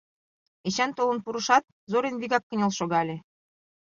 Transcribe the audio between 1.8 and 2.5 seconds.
Зорин вигак